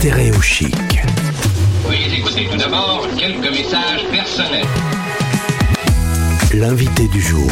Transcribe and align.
Stéréo 0.00 0.40
chic. 0.40 0.74
Veuillez 1.86 2.20
écouter 2.20 2.48
tout 2.50 2.56
d'abord 2.56 3.06
quelques 3.18 3.50
messages 3.50 4.08
personnels. 4.10 4.64
L'invité 6.54 7.06
du 7.08 7.20
jour. 7.20 7.50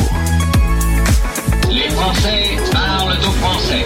Les 1.71 1.91
Français 1.91 2.57
parlent 2.73 3.19
au 3.19 3.33
français. 3.33 3.85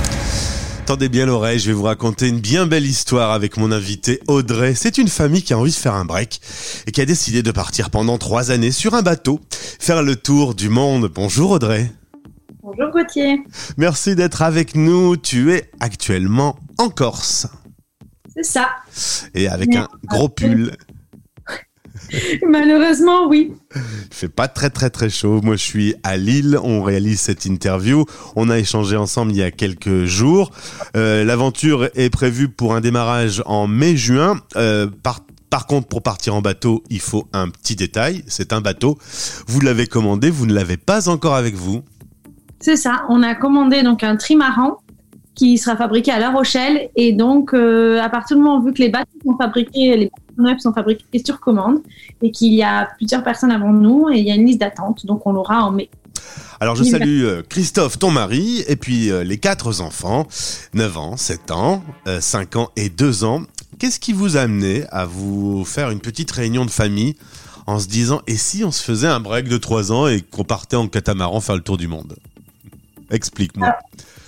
Tendez 0.86 1.08
bien 1.08 1.26
l'oreille, 1.26 1.58
je 1.58 1.66
vais 1.66 1.72
vous 1.72 1.82
raconter 1.82 2.28
une 2.28 2.38
bien 2.38 2.66
belle 2.66 2.86
histoire 2.86 3.32
avec 3.32 3.56
mon 3.56 3.72
invité 3.72 4.20
Audrey. 4.28 4.76
C'est 4.76 4.96
une 4.96 5.08
famille 5.08 5.42
qui 5.42 5.52
a 5.52 5.58
envie 5.58 5.72
de 5.72 5.76
faire 5.76 5.94
un 5.94 6.04
break 6.04 6.40
et 6.86 6.92
qui 6.92 7.00
a 7.00 7.04
décidé 7.04 7.42
de 7.42 7.50
partir 7.50 7.90
pendant 7.90 8.16
trois 8.16 8.52
années 8.52 8.70
sur 8.70 8.94
un 8.94 9.02
bateau, 9.02 9.40
faire 9.80 10.04
le 10.04 10.14
tour 10.14 10.54
du 10.54 10.68
monde. 10.68 11.10
Bonjour 11.12 11.50
Audrey. 11.50 11.90
Bonjour 12.62 12.92
Gauthier. 12.92 13.40
Merci 13.76 14.14
d'être 14.14 14.40
avec 14.40 14.76
nous. 14.76 15.16
Tu 15.16 15.52
es 15.52 15.68
actuellement 15.80 16.60
en 16.78 16.90
Corse 16.90 17.48
C'est 18.34 18.44
ça. 18.44 18.70
et 19.34 19.48
avec 19.48 19.74
un 19.74 19.88
gros 20.04 20.28
pull. 20.28 20.72
Malheureusement, 22.46 23.26
oui. 23.28 23.52
Il 23.74 23.80
fait 24.10 24.28
pas 24.28 24.48
très 24.48 24.70
très 24.70 24.90
très 24.90 25.10
chaud. 25.10 25.40
Moi, 25.42 25.56
je 25.56 25.62
suis 25.62 25.94
à 26.02 26.16
Lille. 26.16 26.58
On 26.62 26.82
réalise 26.82 27.20
cette 27.20 27.44
interview. 27.44 28.04
On 28.36 28.50
a 28.50 28.58
échangé 28.58 28.96
ensemble 28.96 29.32
il 29.32 29.38
y 29.38 29.42
a 29.42 29.50
quelques 29.50 30.04
jours. 30.04 30.50
Euh, 30.96 31.24
L'aventure 31.24 31.88
est 31.94 32.10
prévue 32.10 32.48
pour 32.48 32.74
un 32.74 32.80
démarrage 32.80 33.42
en 33.46 33.66
mai-juin. 33.66 34.40
Euh, 34.56 34.88
par 35.02 35.20
par 35.50 35.66
contre, 35.66 35.86
pour 35.86 36.02
partir 36.02 36.34
en 36.34 36.40
bateau, 36.40 36.82
il 36.88 37.00
faut 37.00 37.28
un 37.34 37.50
petit 37.50 37.76
détail. 37.76 38.24
C'est 38.26 38.54
un 38.54 38.62
bateau. 38.62 38.96
Vous 39.46 39.60
l'avez 39.60 39.86
commandé, 39.86 40.30
vous 40.30 40.46
ne 40.46 40.54
l'avez 40.54 40.78
pas 40.78 41.10
encore 41.10 41.34
avec 41.34 41.54
vous. 41.54 41.82
C'est 42.60 42.76
ça. 42.76 43.04
On 43.10 43.22
a 43.22 43.34
commandé 43.34 43.82
donc 43.82 44.02
un 44.02 44.16
trimaran 44.16 44.78
qui 45.34 45.58
sera 45.58 45.76
fabriqué 45.76 46.10
à 46.10 46.18
La 46.18 46.30
Rochelle. 46.30 46.90
Et 46.96 47.12
donc, 47.12 47.54
euh, 47.54 48.00
à 48.00 48.08
partir 48.08 48.36
du 48.36 48.42
moment 48.42 48.60
vu 48.60 48.72
que 48.72 48.80
les 48.80 48.88
bateaux 48.88 49.18
sont 49.24 49.36
fabriqués, 49.36 49.96
les 49.96 50.06
bateaux 50.06 50.50
neufs 50.50 50.60
sont 50.60 50.72
fabriqués 50.72 51.22
sur 51.24 51.40
commande 51.40 51.80
et 52.22 52.30
qu'il 52.30 52.52
y 52.52 52.62
a 52.62 52.88
plusieurs 52.96 53.22
personnes 53.22 53.50
avant 53.50 53.72
nous 53.72 54.08
et 54.10 54.18
il 54.18 54.26
y 54.26 54.30
a 54.30 54.34
une 54.34 54.46
liste 54.46 54.60
d'attente. 54.60 55.06
Donc, 55.06 55.26
on 55.26 55.32
l'aura 55.32 55.64
en 55.64 55.72
mai. 55.72 55.88
Alors 56.60 56.76
je 56.76 56.84
salue 56.84 57.24
euh, 57.24 57.42
Christophe, 57.48 57.98
ton 57.98 58.12
mari, 58.12 58.62
et 58.68 58.76
puis 58.76 59.10
euh, 59.10 59.24
les 59.24 59.36
quatre 59.36 59.80
enfants, 59.80 60.28
9 60.74 60.96
ans, 60.96 61.16
7 61.16 61.50
ans, 61.50 61.82
euh, 62.06 62.20
5 62.20 62.54
ans 62.54 62.70
et 62.76 62.88
2 62.88 63.24
ans. 63.24 63.42
Qu'est-ce 63.80 63.98
qui 63.98 64.12
vous 64.12 64.36
a 64.36 64.42
amené 64.42 64.84
à 64.92 65.04
vous 65.04 65.64
faire 65.64 65.90
une 65.90 65.98
petite 65.98 66.30
réunion 66.30 66.64
de 66.64 66.70
famille 66.70 67.16
en 67.66 67.80
se 67.80 67.88
disant, 67.88 68.22
et 68.28 68.36
si 68.36 68.64
on 68.64 68.70
se 68.70 68.80
faisait 68.80 69.08
un 69.08 69.18
break 69.18 69.48
de 69.48 69.58
3 69.58 69.90
ans 69.90 70.06
et 70.06 70.20
qu'on 70.20 70.44
partait 70.44 70.76
en 70.76 70.86
catamaran 70.86 71.40
faire 71.40 71.56
le 71.56 71.62
tour 71.62 71.78
du 71.78 71.88
monde? 71.88 72.14
Explique-moi. 73.10 73.74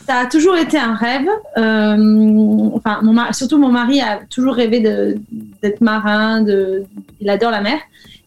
Ça 0.06 0.16
a 0.18 0.26
toujours 0.26 0.56
été 0.56 0.78
un 0.78 0.94
rêve. 0.94 1.26
Euh, 1.56 2.70
enfin, 2.74 3.00
surtout 3.32 3.58
mon 3.58 3.70
mari 3.70 4.00
a 4.00 4.20
toujours 4.28 4.54
rêvé 4.54 4.80
d'être 4.80 5.80
marin. 5.80 6.44
Il 7.20 7.30
adore 7.30 7.50
la 7.50 7.62
mer. 7.62 7.78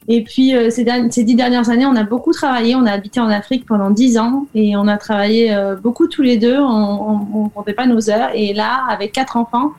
Et 0.10 0.24
puis 0.24 0.56
euh, 0.56 0.70
ces, 0.70 0.86
dix 1.24 1.36
dernières 1.36 1.70
années, 1.70 1.86
on 1.86 1.96
a 1.96 2.04
beaucoup 2.04 2.32
travaillé. 2.32 2.76
On 2.76 2.86
a 2.86 2.92
habité 2.92 3.20
en 3.20 3.30
Afrique 3.30 3.66
pendant 3.68 3.92
dix 3.92 4.18
ans 4.18 4.48
et 4.56 4.76
on 4.76 4.88
a 4.88 4.98
travaillé 4.98 5.54
euh, 5.54 5.76
beaucoup 5.76 6.08
tous 6.08 6.24
les 6.24 6.38
deux. 6.38 6.58
On 6.58 7.44
ne 7.44 7.50
comptait 7.50 7.74
pas 7.74 7.86
nos 7.86 8.10
heures. 8.10 8.32
Et 8.34 8.54
là, 8.54 8.86
avec 8.90 9.12
quatre 9.12 9.38
enfants, 9.38 9.74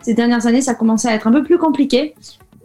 ces 0.00 0.14
dernières 0.14 0.46
années, 0.46 0.62
ça 0.62 0.74
commençait 0.74 1.08
à 1.08 1.14
être 1.14 1.26
un 1.26 1.32
peu 1.32 1.42
plus 1.42 1.58
compliqué. 1.58 2.14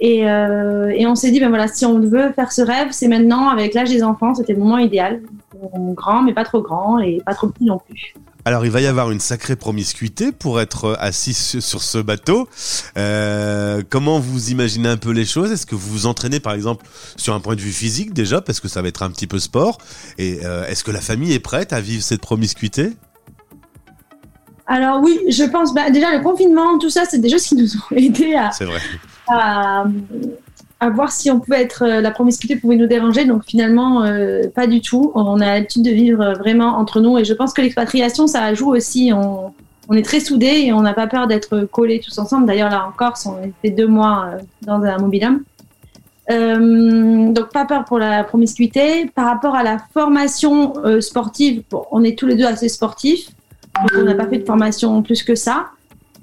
Et, 0.02 0.19
et 0.19 1.08
on 1.08 1.16
s'est 1.16 1.30
dit, 1.30 1.41
ben 1.41 1.49
voilà, 1.49 1.67
si 1.67 1.86
on 1.86 1.99
veut 1.99 2.31
faire 2.31 2.53
ce 2.53 2.61
rêve, 2.61 2.88
c'est 2.91 3.09
maintenant, 3.09 3.49
avec 3.49 3.73
l'âge 3.73 3.89
des 3.89 4.02
enfants, 4.02 4.33
c'était 4.33 4.53
le 4.53 4.59
moment 4.59 4.77
idéal. 4.77 5.19
Grand, 5.93 6.21
mais 6.23 6.33
pas 6.33 6.43
trop 6.45 6.61
grand, 6.61 6.99
et 6.99 7.19
pas 7.25 7.33
trop 7.33 7.47
petit 7.49 7.65
non 7.65 7.77
plus. 7.79 8.13
Alors 8.45 8.65
il 8.65 8.71
va 8.71 8.79
y 8.81 8.88
avoir 8.88 9.11
une 9.11 9.19
sacrée 9.19 9.55
promiscuité 9.57 10.31
pour 10.31 10.61
être 10.61 10.95
assis 10.99 11.33
su- 11.33 11.61
sur 11.61 11.83
ce 11.83 11.97
bateau. 11.97 12.47
Euh, 12.97 13.81
comment 13.89 14.19
vous 14.19 14.49
imaginez 14.52 14.87
un 14.87 14.97
peu 14.97 15.11
les 15.11 15.25
choses? 15.25 15.52
Est-ce 15.52 15.65
que 15.65 15.75
vous 15.75 15.89
vous 15.91 16.05
entraînez 16.05 16.39
par 16.39 16.53
exemple 16.53 16.85
sur 17.17 17.33
un 17.33 17.41
point 17.41 17.55
de 17.55 17.61
vue 17.61 17.73
physique 17.73 18.13
déjà 18.13 18.39
parce 18.41 18.59
que 18.61 18.67
ça 18.69 18.81
va 18.81 18.87
être 18.87 19.03
un 19.03 19.11
petit 19.11 19.27
peu 19.27 19.39
sport? 19.39 19.77
Et 20.17 20.39
euh, 20.45 20.65
est-ce 20.67 20.83
que 20.86 20.92
la 20.92 21.02
famille 21.02 21.33
est 21.33 21.39
prête 21.39 21.73
à 21.73 21.81
vivre 21.81 22.02
cette 22.02 22.21
promiscuité? 22.21 22.93
Alors 24.67 25.02
oui, 25.03 25.19
je 25.30 25.43
pense 25.43 25.73
bah, 25.73 25.89
déjà 25.89 26.15
le 26.15 26.23
confinement, 26.23 26.77
tout 26.80 26.89
ça, 26.92 27.03
c'est 27.09 27.19
des 27.19 27.30
choses 27.30 27.43
qui 27.43 27.55
nous 27.55 27.75
ont 27.75 27.80
aidés 27.95 28.36
à, 28.36 28.52
C'est 28.52 28.65
vrai. 28.65 28.80
à, 29.27 29.83
à 30.80 30.90
voir 30.90 31.12
si 31.12 31.30
on 31.30 31.40
pouvait 31.40 31.62
être 31.62 31.84
euh, 31.84 32.02
la 32.02 32.12
promiscuité 32.12 32.56
pouvait 32.56 32.78
nous 32.78 32.88
déranger. 32.88 33.26
Donc 33.26 33.44
finalement, 33.45 34.04
euh, 34.04 34.44
pas 34.54 34.67
du 34.67 34.82
tout. 34.82 35.12
On 35.16 35.42
a 35.42 35.45
l'habitude 35.45 35.84
de 35.84 35.92
vivre 35.92 36.22
euh, 36.22 36.34
vraiment 36.34 36.78
entre 36.78 37.02
nous 37.02 37.17
et 37.17 37.26
je 37.26 37.34
pense 37.34 37.54
que 37.54 37.62
l'expatriation, 37.62 38.28
ça 38.28 38.54
joue 38.54 38.73
aussi. 38.73 39.12
On, 39.14 39.54
on 39.90 39.95
est 39.95 40.04
très 40.04 40.20
soudés 40.20 40.64
et 40.66 40.73
on 40.73 40.82
n'a 40.82 40.94
pas 40.94 41.08
peur 41.08 41.28
d'être 41.28 41.62
collés 41.72 42.00
tous 42.00 42.17
ensemble. 42.20 42.45
D'ailleurs 42.45 42.70
là 42.70 42.86
en 42.88 42.92
Corse, 42.92 43.26
on 43.26 43.44
était 43.44 43.76
deux 43.76 43.88
mois 43.88 44.26
euh, 44.28 44.40
dans 44.62 44.82
un 44.84 44.98
mobilhome. 45.00 45.44
Euh, 46.32 47.32
donc 47.32 47.52
pas 47.52 47.66
peur 47.66 47.86
pour 47.86 47.98
la 47.98 48.23
promiscuité. 48.23 49.08
Par 49.08 49.26
rapport 49.26 49.56
à 49.56 49.64
la 49.64 49.80
formation 49.94 50.73
euh, 50.86 51.02
sportive, 51.02 51.64
bon, 51.72 51.86
on 51.92 52.04
est 52.04 52.17
tous 52.17 52.28
les 52.28 52.36
deux 52.36 52.46
assez 52.46 52.70
sportifs. 52.70 53.30
Donc, 53.76 53.92
on 53.98 54.04
n'a 54.04 54.14
pas 54.14 54.28
fait 54.28 54.38
de 54.38 54.46
formation 54.46 55.02
plus 55.02 55.23
que 55.23 55.36
ça. 55.36 55.70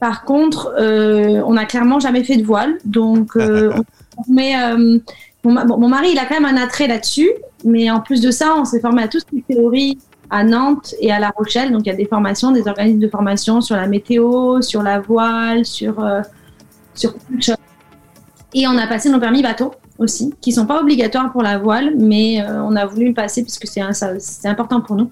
Par 0.01 0.25
contre, 0.25 0.75
euh, 0.79 1.41
on 1.47 1.55
n'a 1.55 1.65
clairement 1.65 2.01
jamais 2.01 2.23
fait 2.25 2.37
de 2.37 2.45
voile. 2.45 2.77
Donc, 2.85 3.31
euh, 3.37 3.73
on- 4.19 4.23
mais 4.29 4.55
euh, 4.63 4.99
mon, 5.45 5.53
ma- 5.53 5.65
bon, 5.65 5.79
mon 5.79 5.89
mari, 5.89 6.09
il 6.13 6.19
a 6.19 6.27
quand 6.27 6.41
même 6.41 6.45
un 6.57 6.61
attrait 6.63 6.87
là-dessus. 6.87 7.31
Mais 7.65 7.91
en 7.91 8.01
plus 8.01 8.21
de 8.21 8.31
ça, 8.31 8.55
on 8.59 8.65
s'est 8.65 8.81
formé 8.81 9.03
à 9.03 9.09
tout 9.09 9.19
ce 9.21 9.25
qui 9.25 9.39
est 9.39 9.55
théorie 9.55 9.99
à 10.31 10.45
Nantes 10.45 10.95
et 11.01 11.11
à 11.13 11.19
La 11.19 11.31
Rochelle. 11.31 11.73
Donc, 11.73 11.83
il 11.85 11.89
y 11.89 11.93
a 11.93 11.97
des 11.97 12.05
formations, 12.07 12.51
des 12.53 12.67
organismes 12.69 12.99
de 13.01 13.09
formation 13.09 13.61
sur 13.61 13.77
la 13.77 13.87
météo, 13.87 14.61
sur 14.63 14.83
la 14.83 15.01
voile, 15.01 15.65
sur, 15.65 16.05
sur 16.95 17.15
plein 17.15 17.37
de 17.39 17.43
choses. 17.43 17.57
Et 18.55 18.67
on 18.67 18.77
a 18.77 18.87
passé 18.87 19.09
nos 19.11 19.21
permis 19.21 19.43
bateau 19.43 19.73
aussi, 19.99 20.35
qui 20.41 20.53
sont 20.53 20.67
pas 20.67 20.81
obligatoires 20.81 21.33
pour 21.33 21.43
la 21.43 21.59
voile, 21.59 21.95
mais 21.97 22.43
on 22.49 22.75
a 22.77 22.87
voulu 22.87 23.09
le 23.09 23.15
passer 23.15 23.43
parce 23.43 23.59
que 23.59 23.67
c'est 23.67 24.49
important 24.49 24.81
pour 24.81 24.97
nous 24.97 25.11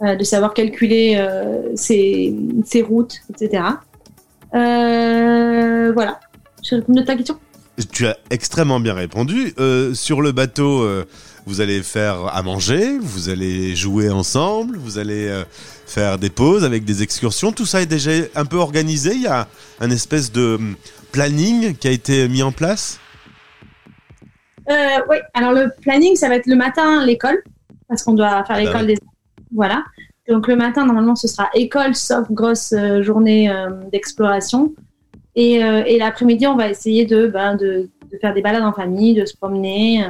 de 0.00 0.22
savoir 0.24 0.54
calculer 0.54 1.24
ses, 1.74 2.34
ses 2.64 2.82
routes, 2.82 3.16
etc. 3.30 3.62
Euh, 4.54 5.92
voilà. 5.92 6.20
Je 6.62 6.76
réponds 6.76 6.96
à 6.98 7.02
ta 7.04 7.16
question 7.16 7.38
Tu 7.92 8.06
as 8.06 8.16
extrêmement 8.30 8.80
bien 8.80 8.94
répondu. 8.94 9.54
Euh, 9.58 9.94
sur 9.94 10.20
le 10.20 10.32
bateau, 10.32 10.82
euh, 10.82 11.04
vous 11.46 11.60
allez 11.60 11.82
faire 11.82 12.26
à 12.34 12.42
manger, 12.42 12.98
vous 13.00 13.28
allez 13.28 13.74
jouer 13.76 14.10
ensemble, 14.10 14.76
vous 14.76 14.98
allez 14.98 15.28
euh, 15.28 15.44
faire 15.86 16.18
des 16.18 16.30
pauses 16.30 16.64
avec 16.64 16.84
des 16.84 17.02
excursions. 17.02 17.52
Tout 17.52 17.66
ça 17.66 17.80
est 17.80 17.86
déjà 17.86 18.10
un 18.34 18.44
peu 18.44 18.56
organisé. 18.56 19.12
Il 19.14 19.22
y 19.22 19.26
a 19.26 19.46
un 19.80 19.90
espèce 19.90 20.32
de 20.32 20.56
hum, 20.56 20.76
planning 21.12 21.74
qui 21.76 21.88
a 21.88 21.90
été 21.90 22.28
mis 22.28 22.42
en 22.42 22.52
place? 22.52 22.98
euh, 24.70 24.98
Oui, 25.08 25.16
alors 25.34 25.52
le 25.52 25.70
planning, 25.80 26.16
ça 26.16 26.28
va 26.28 26.36
être 26.36 26.46
le 26.46 26.56
matin 26.56 27.04
l'école, 27.06 27.42
parce 27.88 28.02
qu'on 28.02 28.14
doit 28.14 28.44
faire 28.44 28.56
Ah 28.58 28.58
bah 28.58 28.60
l'école 28.64 28.86
des 28.86 28.98
Voilà. 29.54 29.84
Donc 30.28 30.46
le 30.46 30.56
matin, 30.56 30.84
normalement, 30.84 31.16
ce 31.16 31.26
sera 31.26 31.48
école, 31.54 31.94
sauf 31.94 32.30
grosse 32.30 32.72
euh, 32.72 33.02
journée 33.02 33.50
euh, 33.50 33.70
d'exploration. 33.90 34.74
Et, 35.34 35.64
euh, 35.64 35.84
et 35.86 35.98
l'après-midi, 35.98 36.46
on 36.46 36.56
va 36.56 36.68
essayer 36.68 37.06
de, 37.06 37.26
ben, 37.28 37.56
de, 37.56 37.88
faire 38.20 38.34
des 38.34 38.42
balades 38.42 38.64
en 38.64 38.72
famille, 38.72 39.14
de 39.14 39.24
se 39.24 39.36
promener. 39.36 40.04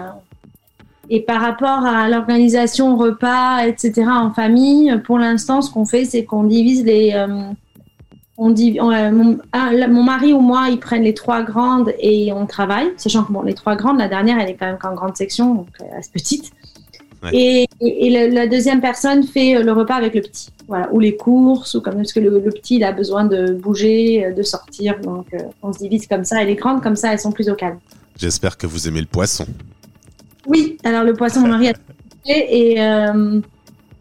Et 1.11 1.21
par 1.23 1.41
rapport 1.41 1.85
à 1.85 2.09
l'organisation 2.09 2.97
repas, 2.97 3.67
etc., 3.67 4.07
en 4.09 4.33
famille, 4.33 4.97
pour 5.05 5.19
l'instant, 5.19 5.63
ce 5.63 5.71
qu'on 5.71 5.85
fait, 5.85 6.05
c'est 6.05 6.25
qu'on 6.25 6.45
divise 6.45 6.85
les. 6.85 7.13
euh, 8.39 9.89
mon, 9.89 10.03
mari 10.03 10.33
ou 10.33 10.41
moi, 10.41 10.69
ils 10.71 10.79
prennent 10.79 11.03
les 11.03 11.15
trois 11.15 11.43
grandes 11.43 11.93
et 11.99 12.33
on 12.33 12.47
travaille, 12.47 12.93
sachant 12.97 13.25
que 13.25 13.33
bon, 13.33 13.43
les 13.43 13.55
trois 13.55 13.75
grandes, 13.75 13.99
la 13.99 14.09
dernière, 14.09 14.39
elle 14.39 14.51
est 14.51 14.55
quand 14.55 14.67
même 14.67 14.79
qu'en 14.79 14.95
grande 14.95 15.17
section, 15.17 15.55
donc 15.55 15.69
elle 15.81 15.95
reste 15.95 16.13
petite. 16.13 16.53
Ouais. 17.23 17.31
Et, 17.33 17.67
et, 17.81 18.07
et 18.07 18.11
le- 18.29 18.35
la 18.35 18.47
deuxième 18.47 18.81
personne 18.81 19.25
fait 19.25 19.57
euh, 19.57 19.63
le 19.63 19.73
repas 19.73 19.95
avec 19.97 20.15
le 20.15 20.21
petit, 20.21 20.51
voilà, 20.69 20.89
ou 20.93 21.01
les 21.01 21.17
courses, 21.17 21.75
ou 21.75 21.81
comme 21.81 21.97
parce 21.97 22.13
que 22.13 22.21
le, 22.21 22.31
le 22.31 22.51
petit, 22.53 22.77
il 22.77 22.85
a 22.85 22.93
besoin 22.93 23.25
de 23.25 23.53
bouger, 23.55 24.25
euh, 24.27 24.33
de 24.33 24.43
sortir, 24.43 25.01
donc 25.01 25.27
euh, 25.35 25.39
on 25.63 25.73
se 25.73 25.79
divise 25.81 26.07
comme 26.07 26.25
ça. 26.25 26.43
Et 26.43 26.47
les 26.47 26.55
grandes, 26.55 26.81
comme 26.83 26.95
ça, 26.97 27.13
elles 27.13 27.19
sont 27.19 27.33
plus 27.33 27.49
au 27.49 27.55
calme. 27.57 27.79
J'espère 28.17 28.57
que 28.57 28.67
vous 28.69 28.87
aimez 28.87 29.01
le 29.01 29.07
poisson. 29.07 29.47
Oui, 30.47 30.77
alors 30.85 31.05
le 31.05 31.13
poisson, 31.15 31.41
mon 31.41 31.49
mari 31.49 31.69
a 31.69 31.73
et 32.27 32.77
euh, 32.81 33.41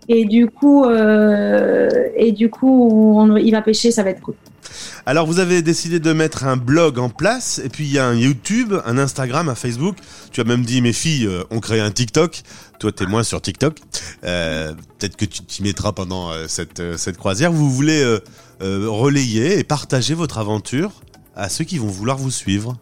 et 0.09 0.25
du 0.25 0.47
coup 0.47 0.83
euh, 0.85 1.89
et 2.15 2.31
du 2.31 2.49
coup 2.49 2.89
on- 3.17 3.37
il 3.37 3.51
va 3.51 3.61
pêcher, 3.61 3.89
ça 3.91 4.03
va 4.03 4.09
être 4.11 4.21
cool. 4.21 4.35
Alors 5.05 5.25
vous 5.25 5.39
avez 5.39 5.61
décidé 5.61 5.99
de 5.99 6.13
mettre 6.13 6.45
un 6.45 6.57
blog 6.57 6.99
en 6.99 7.09
place 7.09 7.59
et 7.63 7.69
puis 7.69 7.85
il 7.85 7.91
y 7.91 7.99
a 7.99 8.05
un 8.05 8.15
YouTube, 8.15 8.73
un 8.85 8.97
Instagram, 8.97 9.49
un 9.49 9.55
Facebook. 9.55 9.95
Tu 10.31 10.41
as 10.41 10.43
même 10.43 10.65
dit 10.65 10.81
mes 10.81 10.93
filles 10.93 11.25
euh, 11.27 11.43
ont 11.49 11.59
créé 11.59 11.79
un 11.79 11.91
TikTok. 11.91 12.41
Toi 12.79 12.91
t'es 12.91 13.05
moins 13.05 13.23
sur 13.23 13.41
TikTok. 13.41 13.77
Euh, 14.23 14.73
Peut-être 14.97 15.15
que 15.15 15.25
tu 15.25 15.41
t'y 15.43 15.63
mettras 15.63 15.91
pendant 15.91 16.31
euh, 16.31 16.45
cette, 16.47 16.79
euh, 16.79 16.97
cette 16.97 17.17
croisière. 17.17 17.51
Vous 17.51 17.71
voulez 17.71 18.03
relayer 18.59 19.59
et 19.59 19.63
partager 19.63 20.15
votre 20.15 20.39
aventure 20.39 20.91
à 21.35 21.49
ceux 21.49 21.63
qui 21.63 21.77
vont 21.77 21.87
vouloir 21.87 22.17
vous 22.17 22.31
suivre. 22.31 22.77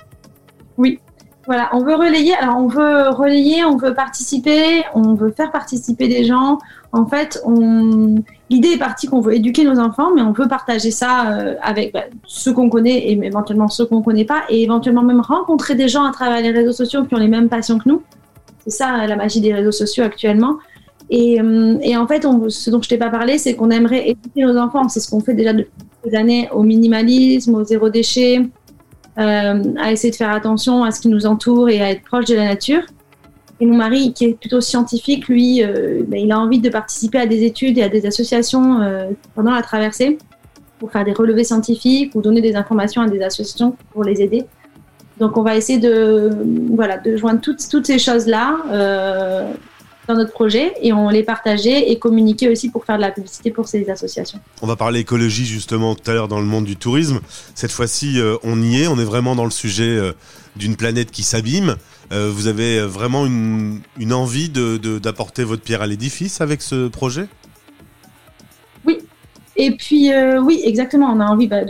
Oui. 0.78 1.00
Voilà, 1.48 1.70
on 1.74 1.84
veut 1.84 1.96
relayer. 1.96 2.34
Alors, 2.36 2.58
on 2.58 2.68
veut 2.68 3.10
relayer, 3.10 3.64
on 3.66 3.78
veut 3.78 3.94
participer, 3.94 4.84
on 4.96 5.14
veut 5.14 5.32
faire 5.32 5.52
participer 5.52 6.08
des 6.08 6.24
gens. 6.24 6.58
En 6.92 7.06
fait, 7.06 7.42
on... 7.46 8.16
l'idée 8.50 8.70
est 8.70 8.80
partie 8.80 9.08
qu'on 9.08 9.22
veut 9.22 9.36
éduquer 9.36 9.64
nos 9.64 9.80
enfants, 9.80 10.12
mais 10.16 10.22
on 10.22 10.32
veut 10.32 10.48
partager 10.48 10.92
ça 10.92 11.30
euh, 11.30 11.56
avec 11.62 11.94
bah, 11.94 12.06
ceux 12.26 12.54
qu'on 12.54 12.70
connaît 12.70 12.98
et 12.98 13.12
éventuellement 13.12 13.68
ceux 13.68 13.86
qu'on 13.86 14.02
connaît 14.02 14.26
pas, 14.26 14.44
et 14.50 14.64
éventuellement 14.64 15.04
même 15.04 15.20
rencontrer 15.20 15.76
des 15.76 15.88
gens 15.88 16.06
à 16.06 16.12
travers 16.12 16.42
les 16.42 16.52
réseaux 16.52 16.72
sociaux 16.72 17.04
qui 17.04 17.14
ont 17.14 17.20
les 17.20 17.28
mêmes 17.28 17.50
passions 17.50 17.78
que 17.78 17.90
nous. 17.90 18.02
C'est 18.64 18.78
ça 18.78 19.06
la 19.06 19.16
magie 19.16 19.42
des 19.42 19.54
réseaux 19.54 19.72
sociaux 19.72 20.04
actuellement. 20.04 20.56
Et, 21.12 21.40
euh, 21.40 21.78
et 21.82 21.96
en 21.96 22.08
fait, 22.08 22.26
on, 22.26 22.50
ce 22.50 22.72
dont 22.72 22.82
je 22.82 22.90
t'ai 22.90 22.98
pas 22.98 23.10
parlé, 23.10 23.38
c'est 23.38 23.56
qu'on 23.56 23.70
aimerait 23.70 24.10
éduquer 24.10 24.44
nos 24.44 24.58
enfants. 24.58 24.90
C'est 24.90 25.00
ce 25.00 25.10
qu'on 25.10 25.20
fait 25.20 25.36
déjà 25.36 25.54
depuis 25.54 25.72
des 26.04 26.16
années 26.16 26.50
au 26.52 26.64
minimalisme, 26.64 27.54
au 27.56 27.64
zéro 27.64 27.90
déchet, 27.90 28.42
euh, 29.18 29.64
à 29.80 29.92
essayer 29.92 30.12
de 30.12 30.16
faire 30.16 30.32
attention 30.32 30.84
à 30.84 30.92
ce 30.92 31.00
qui 31.00 31.08
nous 31.08 31.26
entoure 31.26 31.70
et 31.70 31.82
à 31.82 31.92
être 31.92 32.04
proche 32.04 32.26
de 32.26 32.36
la 32.36 32.46
nature. 32.46 32.84
Et 33.60 33.66
mon 33.66 33.76
mari, 33.76 34.12
qui 34.14 34.26
est 34.26 34.34
plutôt 34.34 34.60
scientifique, 34.60 35.28
lui, 35.28 35.64
euh, 35.64 36.04
ben, 36.08 36.20
il 36.20 36.32
a 36.32 36.40
envie 36.40 36.60
de 36.60 36.70
participer 36.70 37.20
à 37.20 37.26
des 37.26 37.44
études 37.44 37.78
et 37.78 37.84
à 37.84 37.90
des 37.90 38.06
associations 38.06 38.82
euh, 38.82 39.12
pendant 39.34 39.52
la 39.52 39.62
traversée 39.62 40.18
pour 40.78 40.92
faire 40.92 41.06
des 41.06 41.14
relevés 41.14 41.46
scientifiques 41.46 42.14
ou 42.16 42.22
donner 42.22 42.42
des 42.42 42.56
informations 42.56 43.02
à 43.02 43.08
des 43.08 43.22
associations 43.22 43.76
pour 43.94 44.04
les 44.04 44.22
aider. 44.22 44.46
Donc 45.20 45.38
on 45.38 45.42
va 45.44 45.56
essayer 45.56 45.80
de, 45.80 46.32
voilà, 46.72 46.98
de 46.98 47.16
joindre 47.16 47.40
toutes, 47.40 47.66
toutes 47.70 47.86
ces 47.86 47.98
choses-là 47.98 48.58
euh, 48.72 49.54
dans 50.08 50.16
notre 50.16 50.32
projet 50.32 50.74
et 50.82 50.94
on 50.94 51.10
les 51.10 51.24
partager 51.24 51.92
et 51.92 52.00
communiquer 52.00 52.50
aussi 52.50 52.70
pour 52.70 52.86
faire 52.86 52.98
de 52.98 53.02
la 53.02 53.12
publicité 53.12 53.52
pour 53.52 53.68
ces 53.68 53.90
associations. 53.90 54.40
On 54.62 54.68
va 54.68 54.76
parler 54.76 55.00
écologie 55.00 55.46
justement 55.46 55.96
tout 55.96 56.10
à 56.10 56.14
l'heure 56.14 56.28
dans 56.28 56.40
le 56.40 56.46
monde 56.46 56.66
du 56.66 56.76
tourisme. 56.76 57.20
Cette 57.56 57.72
fois-ci, 57.72 58.20
euh, 58.20 58.38
on 58.44 58.62
y 58.62 58.84
est, 58.84 58.88
on 58.88 59.00
est 59.00 59.06
vraiment 59.06 59.36
dans 59.36 59.46
le 59.46 59.52
sujet 59.52 59.90
euh, 59.90 60.14
d'une 60.56 60.76
planète 60.76 61.12
qui 61.12 61.24
s'abîme. 61.24 61.76
Euh, 62.12 62.32
vous 62.34 62.48
avez 62.48 62.82
vraiment 62.82 63.26
une, 63.26 63.82
une 63.98 64.14
envie 64.14 64.50
d'apporter 64.50 65.42
de, 65.42 65.48
votre 65.48 65.64
pierre 65.64 65.82
à 65.82 65.88
l'édifice 65.88 66.42
avec 66.42 66.62
ce 66.62 66.88
projet? 66.88 67.28
Oui. 68.86 69.00
Et 69.56 69.72
puis, 69.72 70.12
oui, 70.42 70.62
exactement. 70.64 71.08
On 71.08 71.20
a 71.20 71.26
envie 71.26 71.48
bah, 71.48 71.62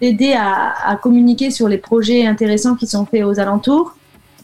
d'aider 0.00 0.32
à, 0.32 0.74
à 0.88 0.96
communiquer 0.96 1.50
sur 1.50 1.68
les 1.68 1.78
projets 1.78 2.26
intéressants 2.26 2.74
qui 2.74 2.86
sont 2.86 3.04
faits 3.04 3.24
aux 3.24 3.38
alentours 3.38 3.96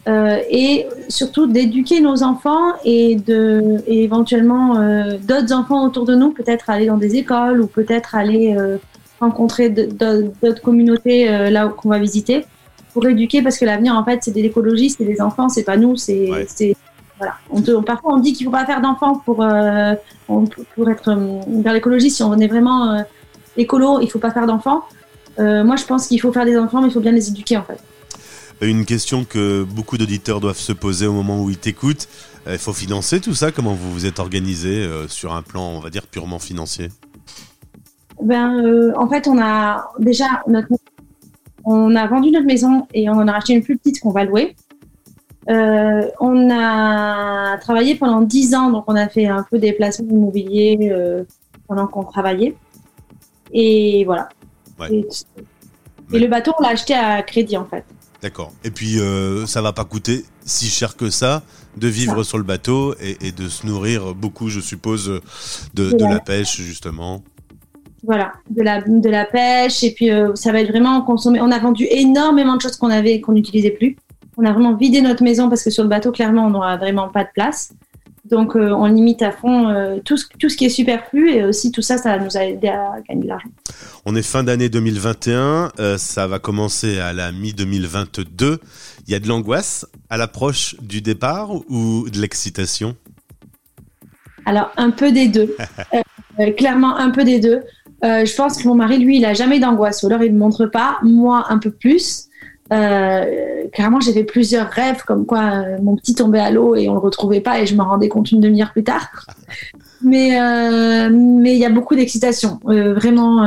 euh, 0.09 0.41
et 0.51 0.87
surtout 1.09 1.47
d'éduquer 1.47 2.01
nos 2.01 2.25
enfants 2.25 2.73
et 2.85 3.15
de 3.15 3.81
et 3.87 4.03
éventuellement 4.03 4.77
euh, 4.77 5.17
d'autres 5.19 5.53
enfants 5.53 5.87
autour 5.87 6.07
de 6.07 6.17
nous, 6.17 6.33
peut-être 6.33 6.71
aller 6.71 6.87
dans 6.87 6.97
des 6.97 7.15
écoles 7.15 7.61
ou 7.61 7.69
peut-être 7.69 8.17
aller 8.17 8.57
euh, 8.59 8.79
rencontrer 9.21 9.71
d'autres 9.71 10.61
communautés 10.61 11.31
euh, 11.31 11.51
là 11.51 11.69
qu'on 11.69 11.89
va 11.89 12.01
visiter 12.01 12.45
pour 12.93 13.07
éduquer 13.07 13.43
parce 13.43 13.59
que 13.59 13.65
l'avenir 13.65 13.95
en 13.95 14.05
fait 14.05 14.19
c'est 14.23 14.33
des 14.33 14.43
écologistes 14.43 15.01
et 15.01 15.05
des 15.05 15.21
enfants, 15.21 15.49
c'est 15.49 15.63
pas 15.63 15.77
nous, 15.77 15.95
c'est 15.97 16.29
ouais. 16.29 16.77
voilà. 17.19 17.35
On 17.51 17.83
parfois 17.83 18.15
on 18.15 18.19
dit 18.19 18.33
qu'il 18.33 18.45
faut 18.45 18.53
pas 18.53 18.67
faire 18.67 18.81
d'enfants 18.81 19.23
pour 19.25 19.41
euh, 19.41 19.95
pour 20.27 20.91
être 20.91 21.17
vers 21.47 21.73
l'écologie 21.75 22.11
si 22.11 22.25
on 22.25 22.37
est 22.39 22.49
vraiment 22.49 23.05
écolo, 23.57 24.01
il 24.01 24.11
faut 24.11 24.19
pas 24.19 24.33
faire 24.33 24.47
d'enfants. 24.47 24.83
moi 25.39 25.77
je 25.77 25.85
pense 25.85 26.09
qu'il 26.09 26.21
faut 26.21 26.33
faire 26.33 26.45
des 26.45 26.59
enfants 26.59 26.81
mais 26.81 26.89
il 26.89 26.93
faut 26.93 27.01
bien 27.01 27.13
les 27.13 27.29
éduquer 27.29 27.57
en 27.57 27.63
fait 27.63 27.79
une 28.61 28.85
question 28.85 29.25
que 29.25 29.65
beaucoup 29.65 29.99
d'auditeurs 29.99 30.41
doivent 30.41 30.59
se 30.59 30.73
poser 30.73 31.07
au 31.07 31.13
moment 31.13 31.43
où 31.43 31.51
ils 31.51 31.59
t'écoutent. 31.59 32.09
Il 32.47 32.59
faut 32.59 32.73
financer 32.73 33.21
tout 33.21 33.35
ça 33.35 33.53
Comment 33.53 33.75
vous 33.75 33.93
vous 33.93 34.07
êtes 34.07 34.19
organisé 34.19 34.83
euh, 34.83 35.07
sur 35.07 35.33
un 35.33 35.43
plan, 35.43 35.63
on 35.63 35.81
va 35.81 35.91
dire, 35.91 36.07
purement 36.07 36.39
financier? 36.41 36.89
Ben, 38.21 38.65
euh, 38.65 38.93
En 38.97 39.09
fait, 39.09 39.29
on 39.29 39.41
a 39.41 39.91
déjà 39.99 40.27
notre... 40.47 40.69
on 41.65 41.95
a 41.95 42.07
vendu 42.07 42.31
notre 42.31 42.47
maison 42.47 42.87
et 42.95 43.09
on 43.09 43.15
en 43.15 43.29
a 43.29 43.33
racheté 43.33 43.55
une 43.55 43.63
plus 43.63 43.77
petite 43.77 44.01
qu'on 44.01 44.11
va 44.11 44.25
louer. 44.25 44.57
Euh, 45.49 46.09
on 46.21 46.51
a 46.51 47.59
travaillé 47.59 47.97
pendant 47.97 48.21
10 48.21 48.55
ans, 48.55 48.71
donc 48.71 48.85
on 48.87 48.95
a 48.95 49.09
fait 49.09 49.27
un 49.27 49.45
peu 49.51 49.59
des 49.59 49.73
placements 49.73 50.09
immobiliers 50.09 50.91
euh, 50.93 51.25
pendant 51.67 51.87
qu'on 51.87 52.05
travaillait. 52.05 52.55
Et 53.53 54.05
voilà. 54.05 54.29
Ouais. 54.79 54.93
Et, 54.93 55.09
et 56.13 56.19
le 56.21 56.29
bateau, 56.29 56.53
on 56.59 56.63
l'a 56.63 56.71
acheté 56.71 56.95
à 56.95 57.23
crédit 57.23 57.57
en 57.57 57.65
fait. 57.65 57.85
D'accord. 58.23 58.53
Et 58.63 58.71
puis, 58.71 59.01
euh, 59.01 59.47
ça 59.47 59.61
va 59.63 59.73
pas 59.73 59.85
coûter 59.85 60.25
si 60.45 60.67
cher 60.67 60.97
que 60.97 61.11
ça 61.11 61.43
de 61.77 61.89
vivre 61.89 62.23
ça. 62.23 62.29
sur 62.29 62.39
le 62.39 62.45
bateau 62.45 62.95
et, 63.01 63.17
et, 63.27 63.33
de 63.33 63.49
se 63.49 63.67
nourrir 63.67 64.15
beaucoup, 64.15 64.49
je 64.49 64.61
suppose, 64.61 65.21
de, 65.75 65.93
de 65.93 66.05
la 66.05 66.21
pêche, 66.21 66.61
justement. 66.61 67.23
Voilà, 68.05 68.33
de 68.51 68.63
la, 68.63 68.81
de 68.81 69.09
la 69.09 69.25
pêche. 69.25 69.83
Et 69.85 69.93
puis, 69.93 70.11
euh, 70.11 70.35
ça 70.35 70.53
va 70.53 70.61
être 70.61 70.71
vraiment 70.71 71.03
consommé. 71.03 71.41
On 71.41 71.51
a 71.51 71.59
vendu 71.59 71.87
énormément 71.91 72.57
de 72.57 72.61
choses 72.61 72.77
qu'on 72.77 72.91
avait, 72.91 73.21
qu'on 73.21 73.33
n'utilisait 73.33 73.71
plus. 73.71 73.97
On 74.37 74.45
a 74.45 74.53
vraiment 74.53 74.75
vidé 74.75 75.03
notre 75.03 75.23
maison 75.23 75.49
parce 75.49 75.63
que 75.63 75.71
sur 75.71 75.83
le 75.83 75.89
bateau, 75.89 76.11
clairement, 76.11 76.47
on 76.47 76.51
n'aura 76.51 76.77
vraiment 76.77 77.09
pas 77.09 77.25
de 77.25 77.31
place. 77.35 77.73
Donc, 78.25 78.55
euh, 78.55 78.71
on 78.71 78.87
limite 78.87 79.21
à 79.23 79.33
fond 79.33 79.69
euh, 79.69 79.99
tout, 80.05 80.17
ce, 80.17 80.27
tout 80.39 80.49
ce 80.49 80.57
qui 80.57 80.65
est 80.65 80.71
superflu 80.71 81.33
et 81.33 81.45
aussi 81.45 81.73
tout 81.73 81.83
ça, 81.83 81.99
ça 81.99 82.19
nous 82.19 82.37
a 82.37 82.45
aidé 82.45 82.69
à 82.69 82.95
gagner 83.09 83.23
de 83.23 83.29
l'argent. 83.29 83.49
On 84.07 84.15
est 84.15 84.23
fin 84.23 84.45
d'année 84.45 84.69
2021, 84.69 85.73
euh, 85.81 85.99
ça 85.99 86.29
va 86.29 86.39
commencer 86.39 87.01
à 87.01 87.13
la 87.13 87.33
mi-2022. 87.33 88.59
Il 89.07 89.13
y 89.13 89.17
a 89.17 89.19
de 89.19 89.27
l'angoisse 89.27 89.87
à 90.09 90.17
l'approche 90.17 90.77
du 90.81 91.01
départ 91.01 91.51
ou 91.69 92.09
de 92.09 92.21
l'excitation? 92.21 92.95
Alors, 94.47 94.71
un 94.77 94.91
peu 94.91 95.11
des 95.11 95.27
deux. 95.27 95.57
Clairement, 96.57 96.97
un 96.97 97.11
peu 97.11 97.25
des 97.25 97.41
deux. 97.41 97.63
Je 98.03 98.37
pense 98.37 98.57
que 98.57 98.67
mon 98.67 98.75
mari, 98.75 98.99
lui, 98.99 99.19
il 99.19 99.25
a 99.25 99.35
jamais 99.35 99.61
d'angoisse, 99.61 100.03
ou 100.03 100.07
alors 100.07 100.23
il 100.23 100.33
ne 100.33 100.39
montre 100.39 100.67
pas. 100.67 100.99
Moi, 101.03 101.45
un 101.49 101.59
peu 101.59 101.71
plus. 101.71 102.29
Euh, 102.73 103.62
clairement, 103.73 104.01
j'ai 104.01 104.13
fait 104.13 104.25
plusieurs 104.25 104.69
rêves 104.69 105.03
comme 105.05 105.27
quoi 105.27 105.41
euh, 105.41 105.79
mon 105.83 105.97
petit 105.97 106.15
tombait 106.15 106.41
à 106.41 106.51
l'eau 106.51 106.77
et 106.77 106.89
on 106.89 106.93
le 106.93 106.99
retrouvait 106.99 107.41
pas 107.41 107.61
et 107.61 107.67
je 107.67 107.75
me 107.75 107.83
rendais 107.83 108.09
compte 108.09 108.31
une 108.31 108.41
demi-heure 108.41 108.73
plus 108.73 108.85
tard. 108.85 109.09
Mais 110.05 110.41
euh, 110.41 111.11
mais 111.13 111.53
il 111.53 111.61
y 111.61 111.65
a 111.65 111.71
beaucoup 111.71 111.95
d'excitation, 111.95 112.59
euh, 112.67 112.93
vraiment. 112.93 113.45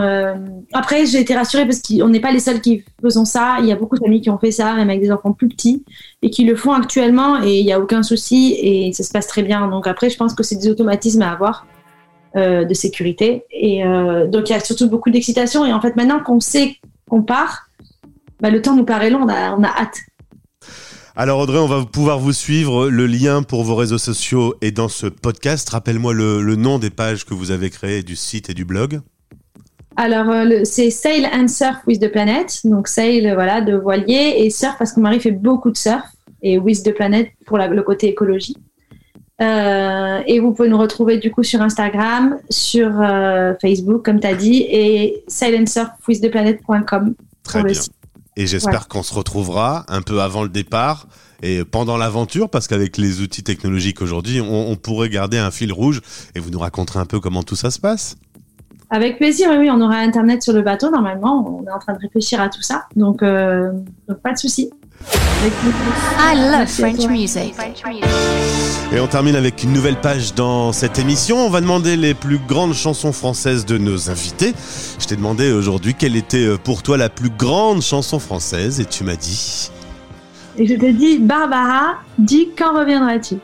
Après, 0.71 1.05
j'ai 1.05 1.19
été 1.19 1.35
rassurée 1.35 1.65
parce 1.65 1.81
qu'on 1.81 2.07
n'est 2.07 2.21
pas 2.21 2.31
les 2.31 2.39
seuls 2.39 2.61
qui 2.61 2.81
faisons 3.01 3.25
ça. 3.25 3.57
Il 3.59 3.65
y 3.65 3.73
a 3.73 3.75
beaucoup 3.75 3.97
d'amis 3.97 4.21
qui 4.21 4.29
ont 4.29 4.37
fait 4.37 4.51
ça, 4.51 4.73
même 4.73 4.89
avec 4.89 5.01
des 5.01 5.11
enfants 5.11 5.33
plus 5.33 5.49
petits, 5.49 5.83
et 6.21 6.29
qui 6.29 6.45
le 6.45 6.55
font 6.55 6.71
actuellement 6.71 7.43
et 7.43 7.59
il 7.59 7.65
n'y 7.65 7.73
a 7.73 7.79
aucun 7.81 8.03
souci 8.03 8.55
et 8.57 8.93
ça 8.93 9.03
se 9.03 9.11
passe 9.11 9.27
très 9.27 9.43
bien. 9.43 9.67
Donc 9.67 9.85
après, 9.85 10.09
je 10.09 10.15
pense 10.15 10.33
que 10.33 10.43
c'est 10.43 10.55
des 10.55 10.69
automatismes 10.69 11.23
à 11.23 11.33
avoir. 11.33 11.67
de 12.35 12.73
sécurité 12.73 13.43
et 13.51 13.83
donc 14.27 14.49
il 14.49 14.53
y 14.53 14.55
a 14.55 14.59
surtout 14.59 14.89
beaucoup 14.89 15.09
d'excitation 15.09 15.65
et 15.65 15.71
en 15.71 15.79
fait 15.79 15.95
maintenant 15.95 16.19
qu'on 16.19 16.41
sait 16.41 16.75
qu'on 17.09 17.21
part 17.21 17.69
bah, 18.41 18.49
le 18.49 18.61
temps 18.61 18.75
nous 18.75 18.85
paraît 18.85 19.09
long, 19.09 19.23
on 19.23 19.29
a, 19.29 19.55
on 19.55 19.63
a 19.63 19.69
hâte. 19.69 19.97
Alors 21.17 21.39
Audrey, 21.39 21.59
on 21.59 21.67
va 21.67 21.85
pouvoir 21.85 22.19
vous 22.19 22.33
suivre. 22.33 22.89
Le 22.89 23.07
lien 23.07 23.41
pour 23.41 23.63
vos 23.63 23.75
réseaux 23.75 23.97
sociaux 23.97 24.55
est 24.59 24.71
dans 24.71 24.89
ce 24.89 25.07
podcast. 25.07 25.69
Rappelle-moi 25.69 26.13
le, 26.13 26.41
le, 26.41 26.57
nom 26.57 26.77
des 26.77 26.89
pages 26.89 27.25
que 27.25 27.33
vous 27.33 27.51
avez 27.51 27.69
créées, 27.69 28.03
du 28.03 28.17
site 28.17 28.49
et 28.49 28.53
du 28.53 28.65
blog. 28.65 28.99
Alors 29.95 30.29
euh, 30.29 30.65
c'est 30.65 30.89
Sail 30.89 31.25
and 31.33 31.47
Surf 31.47 31.77
with 31.87 32.01
the 32.01 32.11
Planet. 32.11 32.59
Donc 32.65 32.89
sail, 32.89 33.31
voilà, 33.33 33.61
de 33.61 33.77
voilier 33.77 34.35
et 34.39 34.49
surf 34.49 34.75
parce 34.77 34.91
que 34.91 34.99
Marie 34.99 35.21
fait 35.21 35.31
beaucoup 35.31 35.71
de 35.71 35.77
surf 35.77 36.03
et 36.41 36.57
with 36.57 36.83
the 36.83 36.93
Planet 36.93 37.29
pour 37.45 37.57
la, 37.57 37.69
le 37.69 37.81
côté 37.81 38.09
écologie. 38.09 38.57
Euh, 39.41 40.19
et 40.27 40.41
vous 40.41 40.53
pouvez 40.53 40.67
nous 40.67 40.77
retrouver 40.77 41.17
du 41.17 41.31
coup 41.31 41.43
sur 41.43 41.61
Instagram, 41.61 42.39
sur 42.49 42.91
euh, 43.01 43.53
Facebook, 43.61 44.03
comme 44.03 44.19
tu 44.19 44.27
as 44.27 44.35
dit, 44.35 44.65
et 44.69 45.23
sailandsurfwiththeplanet.com. 45.27 47.15
Très 47.43 47.63
bien. 47.63 47.81
Et 48.37 48.47
j'espère 48.47 48.81
ouais. 48.81 48.87
qu'on 48.89 49.03
se 49.03 49.13
retrouvera 49.13 49.85
un 49.87 50.01
peu 50.01 50.21
avant 50.21 50.43
le 50.43 50.49
départ 50.49 51.07
et 51.41 51.63
pendant 51.63 51.97
l'aventure, 51.97 52.49
parce 52.49 52.67
qu'avec 52.67 52.97
les 52.97 53.21
outils 53.21 53.43
technologiques 53.43 54.01
aujourd'hui, 54.01 54.41
on, 54.41 54.71
on, 54.71 54.75
pourrait 54.75 55.09
garder 55.09 55.37
un 55.37 55.51
fil 55.51 55.71
rouge 55.71 56.01
et 56.33 56.39
vous 56.39 56.49
nous 56.49 56.59
raconterez 56.59 56.99
un 56.99 57.05
peu 57.05 57.19
comment 57.19 57.43
tout 57.43 57.55
ça 57.55 57.71
se 57.71 57.79
passe. 57.79 58.17
Avec 58.89 59.17
plaisir, 59.17 59.49
oui, 59.57 59.69
on 59.69 59.81
aura 59.81 59.97
Internet 59.97 60.43
sur 60.43 60.53
le 60.53 60.61
bateau 60.61 60.89
normalement. 60.91 61.59
On 61.59 61.67
est 61.67 61.71
en 61.71 61.79
train 61.79 61.93
de 61.93 61.99
réfléchir 61.99 62.39
à 62.39 62.49
tout 62.49 62.61
ça, 62.61 62.85
donc, 62.95 63.23
euh, 63.23 63.71
donc 64.07 64.19
pas 64.19 64.31
de 64.31 64.37
souci. 64.37 64.69
I 65.13 66.35
love 66.35 66.67
French 66.67 67.07
music. 67.07 67.53
Et 68.93 68.99
on 68.99 69.07
termine 69.07 69.35
avec 69.35 69.63
une 69.63 69.73
nouvelle 69.73 69.99
page 69.99 70.33
dans 70.33 70.71
cette 70.71 70.97
émission. 70.99 71.37
On 71.45 71.49
va 71.49 71.61
demander 71.61 71.95
les 71.95 72.13
plus 72.13 72.39
grandes 72.39 72.73
chansons 72.73 73.11
françaises 73.11 73.65
de 73.65 73.77
nos 73.77 74.09
invités. 74.09 74.53
Je 74.99 75.05
t'ai 75.05 75.15
demandé 75.15 75.51
aujourd'hui 75.51 75.93
quelle 75.93 76.15
était 76.15 76.45
euh, 76.45 76.57
pour 76.57 76.81
toi 76.81 76.97
la 76.97 77.09
plus 77.09 77.29
grande 77.29 77.81
chanson 77.81 78.19
française 78.19 78.79
et 78.79 78.85
tu 78.85 79.03
m'as 79.03 79.15
dit. 79.15 79.69
Et 80.57 80.65
je 80.65 80.75
te 80.75 80.89
dis, 80.89 81.19
Barbara, 81.19 81.95
dis 82.17 82.49
quand 82.57 82.73
reviendras-tu 82.77 83.35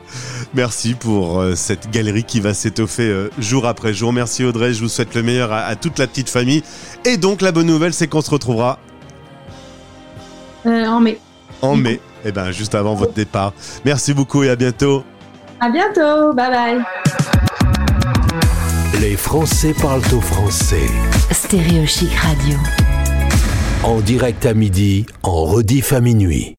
Merci 0.54 0.94
pour 0.94 1.40
euh, 1.40 1.54
cette 1.54 1.90
galerie 1.90 2.24
qui 2.24 2.40
va 2.40 2.54
s'étoffer 2.54 3.02
euh, 3.08 3.30
jour 3.38 3.66
après 3.66 3.92
jour. 3.92 4.12
Merci 4.12 4.44
Audrey, 4.44 4.72
je 4.72 4.82
vous 4.82 4.88
souhaite 4.88 5.14
le 5.14 5.22
meilleur 5.22 5.52
à, 5.52 5.60
à 5.60 5.76
toute 5.76 5.98
la 5.98 6.06
petite 6.06 6.30
famille. 6.30 6.62
Et 7.04 7.18
donc 7.18 7.42
la 7.42 7.52
bonne 7.52 7.66
nouvelle, 7.66 7.92
c'est 7.92 8.08
qu'on 8.08 8.22
se 8.22 8.30
retrouvera 8.30 8.78
euh, 10.64 10.86
en 10.86 11.00
mai 11.00 11.18
en 11.60 11.76
mai, 11.76 11.94
et 11.94 12.28
eh 12.28 12.32
ben 12.32 12.50
juste 12.50 12.74
avant 12.74 12.94
votre 12.94 13.12
départ. 13.12 13.52
Merci 13.84 14.14
beaucoup 14.14 14.42
et 14.42 14.50
à 14.50 14.56
bientôt. 14.56 15.04
À 15.60 15.68
bientôt, 15.70 16.32
bye 16.34 16.50
bye. 16.50 16.78
Les 19.00 19.16
Français 19.16 19.74
parlent 19.80 20.02
au 20.12 20.20
français. 20.20 20.86
Stéréo 21.30 21.86
Chic 21.86 22.12
Radio. 22.14 22.56
En 23.84 24.00
direct 24.00 24.46
à 24.46 24.54
midi, 24.54 25.06
en 25.22 25.44
rediff 25.44 25.92
à 25.92 26.00
minuit. 26.00 26.50